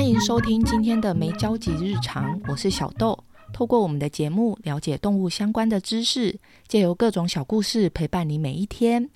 [0.00, 3.22] 欢迎收听今天的没交集日常，我是小豆。
[3.52, 6.34] 透过我们的节目，了解动物相关的知识，
[6.66, 9.10] 借由各种小故事陪伴你每一天。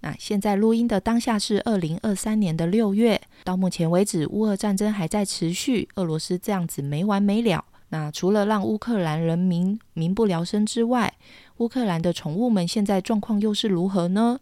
[0.00, 7.64] 那现在录音的当下是二零二三年的六月，到目前为止，乌俄战争还在持续，俄罗斯这样子没完没了。
[7.88, 11.14] 那除了让乌克兰人民民不聊生之外，
[11.56, 14.38] 乌克兰的宠物们现在状况又是如何呢？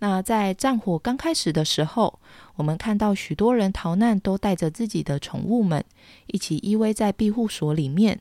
[0.00, 2.18] 那在战火刚开始的时候，
[2.56, 5.84] 我们看到许多人逃难都带着自己的宠物们
[6.26, 8.20] 一起依偎在庇护所里面。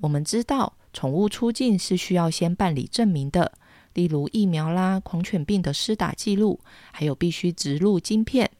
[0.00, 3.52] 我们知道，宠物出境是需要先办理证明的，
[3.94, 6.58] 例如疫苗啦、狂犬病的施打记录，
[6.90, 8.50] 还有必须植入晶片。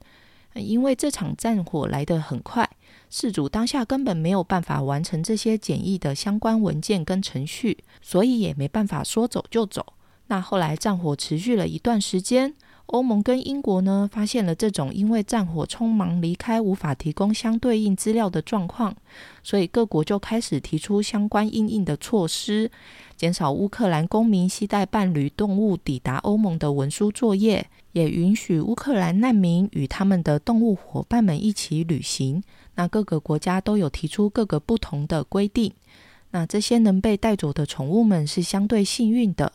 [0.55, 2.71] 因为这场战火来得很快，
[3.11, 9.85] 事主当下根本没有办法完成这些检疫的相关文件跟程序，所以也没办法说走就走。
[10.27, 12.55] 那后来战火持续了一段时间，
[12.87, 18.97] 欧盟跟英国呢发现了这种因为战火匆忙离开无法提供相对应资料的状况，
[19.43, 22.71] 所以各国就开始提出相关应应的措施，
[23.17, 32.43] 减少乌克兰公民携带伴侣动物抵达欧盟的文书作业，也允许乌克兰难民与他们的动物伙伴们一起旅行。
[32.77, 35.73] 那各个国家都有提出各个不同的规定。
[36.31, 39.53] 那这些能被带走的宠物们是相对幸运的。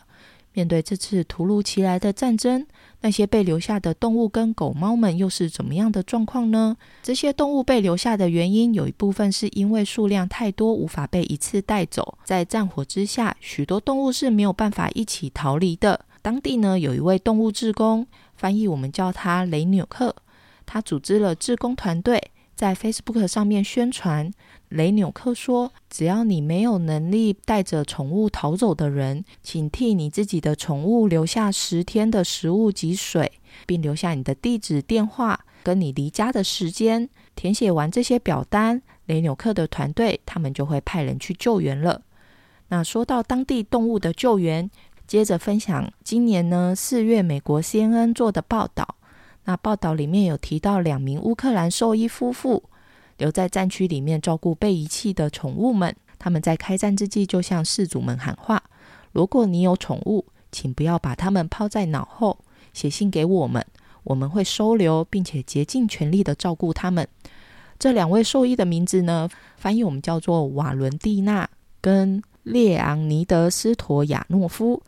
[0.53, 2.65] 面对这次突如其来的战争，
[3.01, 6.75] 那些被留下的动物跟狗猫们又是怎么样的状况呢？
[7.03, 12.17] 这些动物被留下的原因，有一部分是因为数量太多，无法被一次带走。
[12.23, 16.05] 在战火之下，许多动物是没有办法一起逃离的。
[16.21, 20.13] 当地呢，有一位动物志工，翻译我们叫他雷纽克，
[20.65, 24.29] 他组织了志工团队，在 Facebook 上面宣传。
[24.67, 33.31] 雷纽克说：“只要你没有能力带着宠物逃走的人，请替你自己的宠物留下十天的食物及水，
[33.65, 37.09] 并留下你的地址、电话跟你离家的时间。
[37.33, 42.01] 填写完这些表单，雷纽克的团队他们就会派人去救援了。
[42.67, 44.69] 那说到当地动物的救援，
[45.07, 48.97] 接着分享今年呢四月美国 CNN 做的报道。
[49.45, 52.63] 那报道里面有提到两名乌克兰兽医夫妇。”
[53.19, 58.63] 留在战区里面照顾被遗弃的宠物们，他们在开战之际就向饲主们喊话
[59.11, 62.37] ：“如果你有宠物，请不要把它们抛在脑后，
[62.71, 63.65] 写信给我们，
[64.05, 67.05] 我们会收留并且竭尽全力的照顾它们。”
[67.77, 69.27] 这两位兽医的名字呢，
[69.57, 71.49] 翻译我们叫做瓦伦蒂娜
[71.81, 74.81] 跟列昂尼德斯托亚诺夫。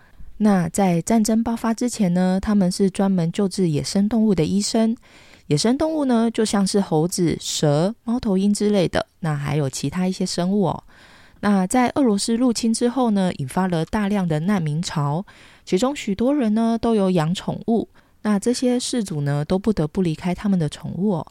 [0.44, 4.98] 那在战争爆发之前呢，他们是专门救治野生动物的医生。
[5.46, 10.84] 野生动物呢，就像是猴子、蛇、猫头鹰之类的，那还有其他一些生物哦。
[11.42, 15.24] 那在俄罗斯入侵之后呢，引发了大量的难民潮，
[15.64, 17.88] 其中许多人呢都有养宠物，
[18.24, 21.28] 那这些事主呢都不得不离开他们的宠物哦。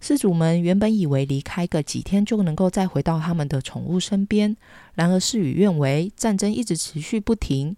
[0.00, 4.54] 事主们原本以为离开个几天就能够再回到他们的宠物身边，
[4.94, 7.74] 然而事与愿违，战争一直持续不停。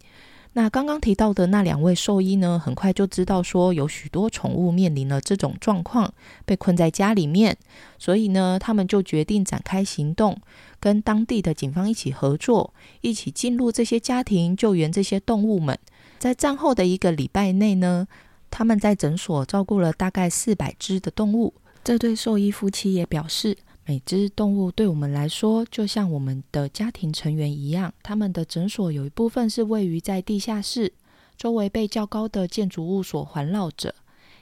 [0.55, 6.13] 那刚刚提到的那两位兽医呢，很快就知道说有许多宠物面临了这种状况，
[6.45, 7.57] 被困在家里面，
[7.99, 10.39] 所以呢，他们就决定展开行动，
[10.79, 15.79] 跟当地的警方一起合作，一起进入这些家庭救援这些动物们。
[16.19, 18.07] 在战后的一个礼拜内呢，
[18.51, 21.55] 他们在诊所照顾了大概四百只的动物。
[21.83, 23.57] 这对兽医夫妻也表示。
[23.85, 27.93] 每只动物对我们来说，就像我们的家庭成员一样。
[28.03, 30.93] 他们的诊所有一部分是位于在地下室，
[31.37, 33.95] 周围被较高的建筑物所环绕着。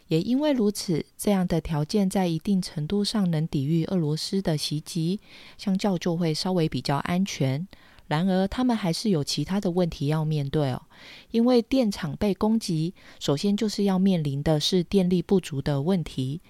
[0.09, 5.21] 也因为如此，这样的条件在一定程度上能抵御俄罗斯的袭击，
[5.57, 7.67] 相较就会稍微比较安全。
[8.09, 10.83] 然而，他们还是有其他的问题要面对哦。
[11.31, 16.41] 因为电厂被攻击，首先就是要面临的是电力不足的问题。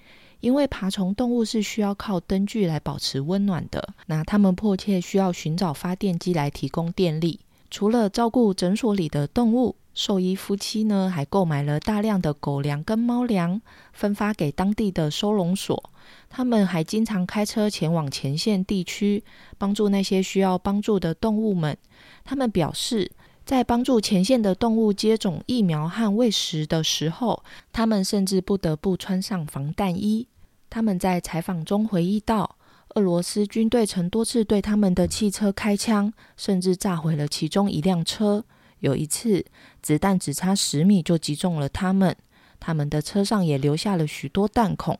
[0.40, 7.40] 因为爬虫动物是需要靠灯具来保持温暖的，那他们迫切需要寻找发电机来提供电力。
[7.70, 13.60] 除了照顾诊所里的动物，兽医夫妻呢还购买了大量的狗粮跟猫粮，
[13.92, 15.90] 分发给当地的收容所。
[16.28, 19.22] 他们还经常开车前往前线地区，
[19.58, 21.76] 帮助那些需要帮助的动物们。
[22.24, 23.10] 他们表示，
[23.50, 27.42] 在帮助前线的动物接种疫苗和喂食的时候，
[27.72, 30.28] 他们甚至不得不穿上防弹衣。
[30.70, 32.54] 他们在采访中回忆到，
[32.94, 38.44] 俄罗斯军队曾多次对他们的汽车开枪，甚至炸毁了其中一辆车。
[38.78, 39.44] 有一次，
[39.82, 42.16] 子弹只差十米就击中了他们，
[42.60, 44.96] 他们的车上也留下了许多弹孔。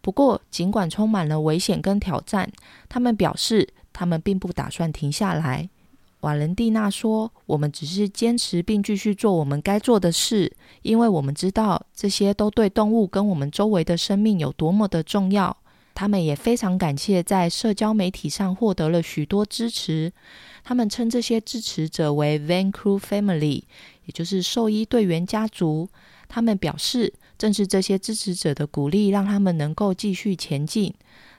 [0.00, 2.50] 不过，尽管充满了危险跟挑战，
[2.88, 5.70] 他们表示他们并不打算停下来。
[6.24, 10.50] 瓦伦蒂娜说：“我们只是坚持并继续做我们该做的事，
[10.80, 15.54] 因为我们知道这些都对动物跟我们周围的生命有多么的重要。
[15.94, 20.10] 他们也非常感谢在社交媒体上获得了许多支持。
[20.64, 23.64] 他们称这些支持者为 Van Crew Family，
[24.06, 25.90] 也就是兽医队员家族。
[26.26, 30.94] 他们表示，正是这些支持者的鼓励，让他们能够继续前进。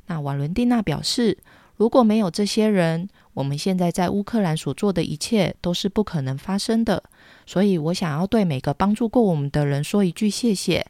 [0.06, 1.36] 那瓦伦蒂娜表示，
[1.78, 7.04] 如果没有这些人，我们现在在乌克兰所做的一切都是不可能发生的。
[7.46, 10.86] 所以我想要对每个帮助过我们的人说一句谢谢。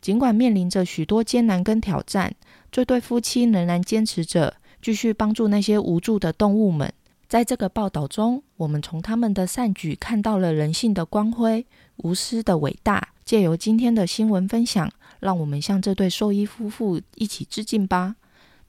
[0.00, 2.34] 尽管面临着许多艰难跟挑战，
[2.70, 6.92] 这对夫妻仍然坚持着继续帮助那些无助的动物们。
[7.26, 11.66] 在这个报道中，我们从他们的善举看到了人性的光辉、
[11.96, 13.08] 无私的伟大。
[13.24, 18.16] 借由今天的新闻分享，让我们向这对兽医夫妇一起致敬吧。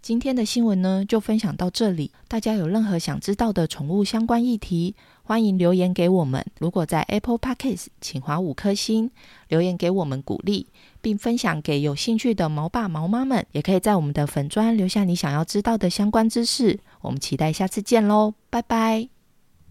[0.06, 2.12] 今天的新闻呢，就分享到这里。
[2.28, 4.94] 大家有任何想知道的宠物相关议题，
[5.24, 6.46] 欢迎留言给我们。
[6.60, 9.10] 如果在 Apple Podcast，请划五颗星，
[9.48, 10.68] 留言给我们鼓励，
[11.02, 13.44] 并分享给有兴趣的毛爸毛妈们。
[13.52, 16.80] 也可以在我们的粉砖留下你想要知道的相关知识。
[17.02, 19.15] 我们期待下次见喽，拜拜。